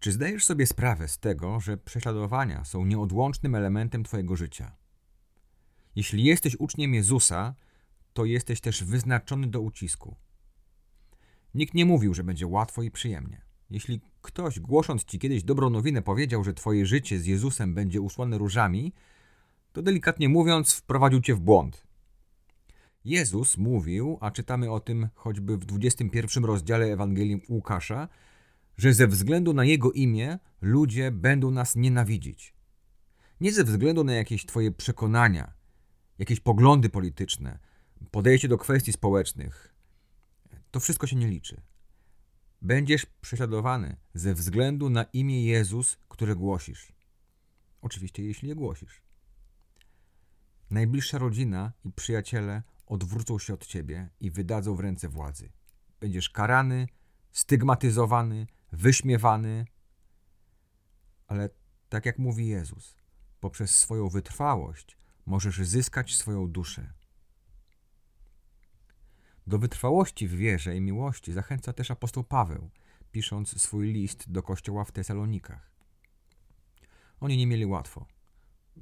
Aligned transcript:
Czy 0.00 0.12
zdajesz 0.12 0.44
sobie 0.44 0.66
sprawę 0.66 1.08
z 1.08 1.18
tego, 1.18 1.60
że 1.60 1.76
prześladowania 1.76 2.64
są 2.64 2.84
nieodłącznym 2.84 3.54
elementem 3.54 4.04
Twojego 4.04 4.36
życia? 4.36 4.76
Jeśli 5.96 6.24
jesteś 6.24 6.56
uczniem 6.58 6.94
Jezusa, 6.94 7.54
to 8.12 8.24
jesteś 8.24 8.60
też 8.60 8.84
wyznaczony 8.84 9.46
do 9.46 9.60
ucisku. 9.60 10.16
Nikt 11.54 11.74
nie 11.74 11.84
mówił, 11.84 12.14
że 12.14 12.24
będzie 12.24 12.46
łatwo 12.46 12.82
i 12.82 12.90
przyjemnie. 12.90 13.42
Jeśli 13.70 14.00
ktoś, 14.22 14.60
głosząc 14.60 15.04
ci 15.04 15.18
kiedyś 15.18 15.42
dobrą 15.42 15.70
nowinę, 15.70 16.02
powiedział, 16.02 16.44
że 16.44 16.54
twoje 16.54 16.86
życie 16.86 17.18
z 17.18 17.26
Jezusem 17.26 17.74
będzie 17.74 18.00
usłane 18.00 18.38
różami, 18.38 18.92
to 19.72 19.82
delikatnie 19.82 20.28
mówiąc, 20.28 20.74
wprowadził 20.74 21.20
cię 21.20 21.34
w 21.34 21.40
błąd. 21.40 21.86
Jezus 23.04 23.56
mówił, 23.56 24.18
a 24.20 24.30
czytamy 24.30 24.70
o 24.70 24.80
tym 24.80 25.08
choćby 25.14 25.58
w 25.58 25.64
21 25.64 26.44
rozdziale 26.44 26.86
Ewangelii 26.86 27.42
Łukasza, 27.48 28.08
że 28.80 28.94
ze 28.94 29.06
względu 29.06 29.52
na 29.52 29.64
Jego 29.64 29.92
imię 29.92 30.38
ludzie 30.60 31.10
będą 31.10 31.50
nas 31.50 31.76
nienawidzić. 31.76 32.54
Nie 33.40 33.52
ze 33.52 33.64
względu 33.64 34.04
na 34.04 34.12
jakieś 34.12 34.46
Twoje 34.46 34.70
przekonania, 34.70 35.52
jakieś 36.18 36.40
poglądy 36.40 36.88
polityczne, 36.88 37.58
podejście 38.10 38.48
do 38.48 38.58
kwestii 38.58 38.92
społecznych. 38.92 39.74
To 40.70 40.80
wszystko 40.80 41.06
się 41.06 41.16
nie 41.16 41.28
liczy. 41.28 41.60
Będziesz 42.62 43.06
prześladowany 43.06 43.96
ze 44.14 44.34
względu 44.34 44.90
na 44.90 45.02
imię 45.02 45.44
Jezus, 45.44 45.98
które 46.08 46.36
głosisz. 46.36 46.92
Oczywiście, 47.82 48.22
jeśli 48.22 48.48
je 48.48 48.54
głosisz. 48.54 49.02
Najbliższa 50.70 51.18
rodzina 51.18 51.72
i 51.84 51.92
przyjaciele 51.92 52.62
odwrócą 52.86 53.38
się 53.38 53.54
od 53.54 53.66
ciebie 53.66 54.08
i 54.20 54.30
wydadzą 54.30 54.74
w 54.74 54.80
ręce 54.80 55.08
władzy. 55.08 55.52
Będziesz 56.00 56.30
karany, 56.30 56.88
stygmatyzowany, 57.32 58.46
wyśmiewany, 58.72 59.66
ale 61.26 61.48
tak 61.88 62.06
jak 62.06 62.18
mówi 62.18 62.46
Jezus, 62.48 62.96
poprzez 63.40 63.76
swoją 63.76 64.08
wytrwałość 64.08 64.96
możesz 65.26 65.58
zyskać 65.62 66.16
swoją 66.16 66.48
duszę. 66.48 66.92
Do 69.46 69.58
wytrwałości 69.58 70.28
w 70.28 70.34
wierze 70.34 70.76
i 70.76 70.80
miłości 70.80 71.32
zachęca 71.32 71.72
też 71.72 71.90
apostoł 71.90 72.24
Paweł, 72.24 72.70
pisząc 73.12 73.62
swój 73.62 73.92
list 73.92 74.30
do 74.30 74.42
kościoła 74.42 74.84
w 74.84 74.92
Tesalonikach. 74.92 75.70
Oni 77.20 77.36
nie 77.36 77.46
mieli 77.46 77.66
łatwo, 77.66 78.06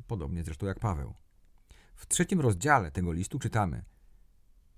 podobnie 0.06 0.44
zresztą 0.44 0.66
jak 0.66 0.78
Paweł. 0.78 1.14
W 1.94 2.06
trzecim 2.06 2.40
rozdziale 2.40 2.90
tego 2.90 3.12
listu 3.12 3.38
czytamy: 3.38 3.84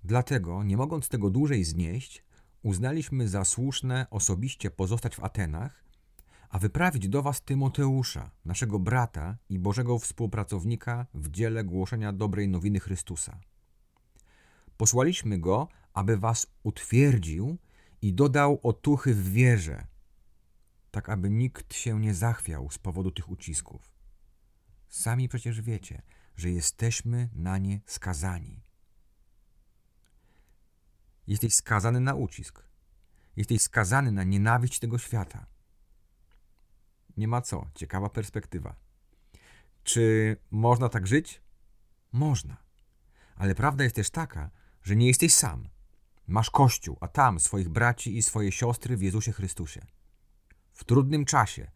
Dlatego, 0.03 0.63
nie 0.63 0.77
mogąc 0.77 1.09
tego 1.09 1.29
dłużej 1.29 1.63
znieść, 1.63 2.23
uznaliśmy 2.63 3.27
za 3.27 3.45
słuszne 3.45 4.07
osobiście 4.09 4.71
pozostać 4.71 5.15
w 5.15 5.23
Atenach, 5.23 5.83
a 6.49 6.59
wyprawić 6.59 7.09
do 7.09 7.21
Was 7.21 7.41
Tymoteusza, 7.41 8.31
naszego 8.45 8.79
brata 8.79 9.37
i 9.49 9.59
Bożego 9.59 9.99
współpracownika 9.99 11.05
w 11.13 11.29
dziele 11.29 11.63
głoszenia 11.63 12.13
dobrej 12.13 12.47
nowiny 12.47 12.79
Chrystusa. 12.79 13.39
Posłaliśmy 14.77 15.39
go, 15.39 15.67
aby 15.93 16.17
Was 16.17 16.47
utwierdził 16.63 17.57
i 18.01 18.13
dodał 18.13 18.59
otuchy 18.63 19.13
w 19.13 19.31
wierze, 19.31 19.87
tak 20.91 21.09
aby 21.09 21.29
nikt 21.29 21.73
się 21.73 21.99
nie 21.99 22.13
zachwiał 22.13 22.69
z 22.71 22.77
powodu 22.77 23.11
tych 23.11 23.29
ucisków. 23.29 23.91
Sami 24.89 25.29
przecież 25.29 25.61
wiecie, 25.61 26.01
że 26.35 26.51
jesteśmy 26.51 27.29
na 27.33 27.57
nie 27.57 27.81
skazani. 27.85 28.63
Jesteś 31.27 31.55
skazany 31.55 31.99
na 31.99 32.13
ucisk. 32.13 32.63
Jesteś 33.35 33.61
skazany 33.61 34.11
na 34.11 34.23
nienawiść 34.23 34.79
tego 34.79 34.97
świata. 34.97 35.45
Nie 37.17 37.27
ma 37.27 37.41
co, 37.41 37.67
ciekawa 37.75 38.09
perspektywa. 38.09 38.75
Czy 39.83 40.37
można 40.51 40.89
tak 40.89 41.07
żyć? 41.07 41.41
Można. 42.11 42.57
Ale 43.35 43.55
prawda 43.55 43.83
jest 43.83 43.95
też 43.95 44.09
taka, 44.09 44.49
że 44.83 44.95
nie 44.95 45.07
jesteś 45.07 45.33
sam. 45.33 45.69
Masz 46.27 46.49
Kościół, 46.49 46.97
a 47.01 47.07
tam 47.07 47.39
swoich 47.39 47.69
braci 47.69 48.17
i 48.17 48.21
swoje 48.21 48.51
siostry 48.51 48.97
w 48.97 49.01
Jezusie 49.01 49.31
Chrystusie. 49.31 49.85
W 50.73 50.83
trudnym 50.83 51.25
czasie 51.25 51.71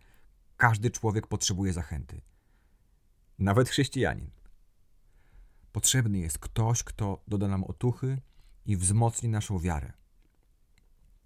każdy 0.58 0.92
człowiek 0.92 1.28
potrzebuje 1.28 1.74
zachęty. 1.74 2.22
Nawet 3.40 3.70
chrześcijanin. 3.70 4.32
Potrzebny 5.72 6.18
jest 6.18 6.40
ktoś, 6.40 6.84
kto 6.84 7.24
doda 7.28 7.48
nam 7.48 7.64
otuchy 7.64 8.22
i 8.66 8.78
wzmocni 8.78 9.30
naszą 9.30 9.60
wiarę. 9.60 9.94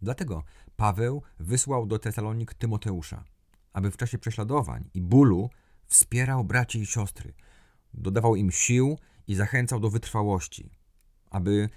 Dlatego 0.01 0.43
Paweł 0.75 1.21
wysłał 1.39 1.85
do 1.85 1.99
Tesalonik 1.99 2.53
Tymoteusza, 2.53 3.23
aby 3.73 3.91
w 3.91 3.97
czasie 3.97 4.17
prześladowań 4.17 4.89
i 4.93 5.01
bólu 5.01 5.49
wspierał 5.87 6.43
braci 6.43 6.79
i 6.79 6.85
siostry, 6.85 7.33
dodawał 7.93 8.35
im 8.35 8.51
sił 8.51 8.97
i 9.27 9.35
zachęcał 9.35 9.79
do 9.79 9.89
wytrwałości, 9.89 10.71
aby, 11.29 11.69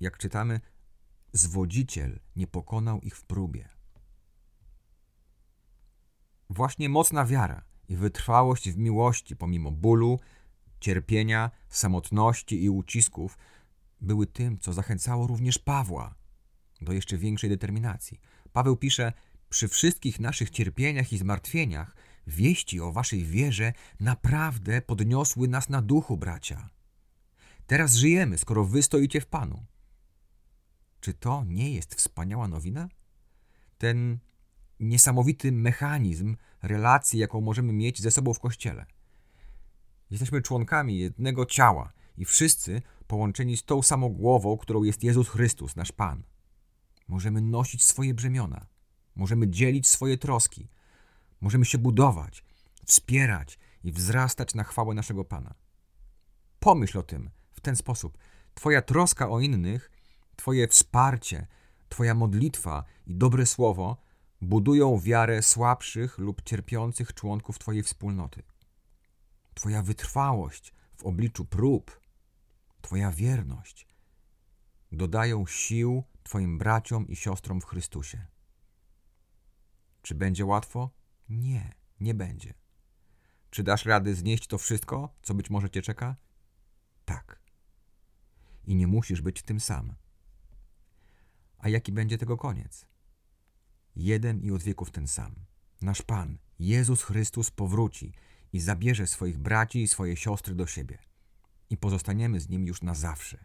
jak 0.00 0.18
czytamy, 0.18 0.60
zwodziciel 1.32 2.20
nie 2.36 2.46
pokonał 2.46 3.00
ich 3.00 3.16
w 3.16 3.24
próbie. 3.24 3.68
Właśnie 6.50 6.88
mocna 6.88 7.24
wiara 7.24 7.64
i 7.88 7.96
wytrwałość 7.96 8.70
w 8.70 8.76
miłości 8.76 9.36
pomimo 9.36 9.70
bólu, 9.70 10.20
cierpienia, 10.80 11.50
samotności 11.68 12.64
i 12.64 12.70
ucisków 12.70 13.38
były 14.00 14.26
tym, 14.26 14.58
co 14.58 14.72
zachęcało 14.72 15.26
również 15.26 15.58
Pawła 15.58 16.14
do 16.80 16.92
jeszcze 16.92 17.18
większej 17.18 17.50
determinacji. 17.50 18.20
Paweł 18.52 18.76
pisze: 18.76 19.12
Przy 19.48 19.68
wszystkich 19.68 20.20
naszych 20.20 20.50
cierpieniach 20.50 21.12
i 21.12 21.18
zmartwieniach, 21.18 21.96
wieści 22.26 22.80
o 22.80 22.92
waszej 22.92 23.24
wierze 23.24 23.72
naprawdę 24.00 24.82
podniosły 24.82 25.48
nas 25.48 25.68
na 25.68 25.82
duchu, 25.82 26.16
bracia. 26.16 26.68
Teraz 27.66 27.94
żyjemy, 27.94 28.38
skoro 28.38 28.64
wy 28.64 28.82
stoicie 28.82 29.20
w 29.20 29.26
Panu. 29.26 29.66
Czy 31.00 31.14
to 31.14 31.44
nie 31.44 31.74
jest 31.74 31.94
wspaniała 31.94 32.48
nowina? 32.48 32.88
Ten 33.78 34.18
niesamowity 34.80 35.52
mechanizm 35.52 36.36
relacji, 36.62 37.18
jaką 37.18 37.40
możemy 37.40 37.72
mieć 37.72 38.02
ze 38.02 38.10
sobą 38.10 38.34
w 38.34 38.40
kościele. 38.40 38.86
Jesteśmy 40.10 40.42
członkami 40.42 40.98
jednego 40.98 41.46
ciała 41.46 41.92
i 42.18 42.24
wszyscy 42.24 42.82
połączeni 43.06 43.56
z 43.56 43.64
tą 43.64 43.82
samą 43.82 44.08
głową, 44.08 44.56
którą 44.56 44.82
jest 44.82 45.04
Jezus 45.04 45.28
Chrystus, 45.28 45.76
nasz 45.76 45.92
Pan. 45.92 46.22
Możemy 47.08 47.40
nosić 47.40 47.84
swoje 47.84 48.14
brzemiona, 48.14 48.66
możemy 49.16 49.48
dzielić 49.48 49.88
swoje 49.88 50.18
troski, 50.18 50.68
możemy 51.40 51.64
się 51.64 51.78
budować, 51.78 52.44
wspierać 52.84 53.58
i 53.84 53.92
wzrastać 53.92 54.54
na 54.54 54.64
chwałę 54.64 54.94
naszego 54.94 55.24
Pana. 55.24 55.54
Pomyśl 56.60 56.98
o 56.98 57.02
tym 57.02 57.30
w 57.52 57.60
ten 57.60 57.76
sposób. 57.76 58.18
Twoja 58.54 58.82
troska 58.82 59.28
o 59.28 59.40
innych, 59.40 59.90
Twoje 60.36 60.68
wsparcie, 60.68 61.46
Twoja 61.88 62.14
modlitwa 62.14 62.84
i 63.06 63.14
dobre 63.14 63.46
słowo 63.46 63.96
budują 64.40 64.98
wiarę 64.98 65.42
słabszych 65.42 66.18
lub 66.18 66.42
cierpiących 66.42 67.14
członków 67.14 67.58
Twojej 67.58 67.82
wspólnoty. 67.82 68.42
Twoja 69.54 69.82
wytrwałość 69.82 70.72
w 70.96 71.04
obliczu 71.04 71.44
prób 71.44 72.00
Twoja 72.86 73.10
wierność 73.10 73.88
dodają 74.92 75.46
sił 75.46 76.04
Twoim 76.22 76.58
braciom 76.58 77.08
i 77.08 77.16
siostrom 77.16 77.60
w 77.60 77.64
Chrystusie. 77.64 78.26
Czy 80.02 80.14
będzie 80.14 80.44
łatwo? 80.44 80.90
Nie, 81.28 81.74
nie 82.00 82.14
będzie. 82.14 82.54
Czy 83.50 83.62
dasz 83.62 83.84
rady 83.84 84.14
znieść 84.14 84.46
to 84.46 84.58
wszystko, 84.58 85.14
co 85.22 85.34
być 85.34 85.50
może 85.50 85.70
Cię 85.70 85.82
czeka? 85.82 86.16
Tak. 87.04 87.40
I 88.64 88.74
nie 88.74 88.86
musisz 88.86 89.20
być 89.20 89.42
tym 89.42 89.60
sam. 89.60 89.94
A 91.58 91.68
jaki 91.68 91.92
będzie 91.92 92.18
tego 92.18 92.36
koniec? 92.36 92.86
Jeden 93.96 94.40
i 94.40 94.50
od 94.50 94.62
wieków 94.62 94.90
ten 94.90 95.08
sam. 95.08 95.34
Nasz 95.82 96.02
Pan, 96.02 96.38
Jezus 96.58 97.02
Chrystus, 97.02 97.50
powróci 97.50 98.12
i 98.52 98.60
zabierze 98.60 99.06
swoich 99.06 99.38
braci 99.38 99.82
i 99.82 99.88
swoje 99.88 100.16
siostry 100.16 100.54
do 100.54 100.66
siebie 100.66 101.05
i 101.70 101.76
pozostaniemy 101.76 102.40
z 102.40 102.48
Nim 102.48 102.66
już 102.66 102.82
na 102.82 102.94
zawsze. 102.94 103.44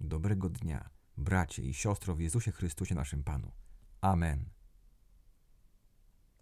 Dobrego 0.00 0.48
dnia, 0.48 0.90
bracie 1.16 1.62
i 1.62 1.74
siostro 1.74 2.14
w 2.14 2.20
Jezusie 2.20 2.52
Chrystusie 2.52 2.94
naszym 2.94 3.24
Panu. 3.24 3.52
Amen. 4.00 4.44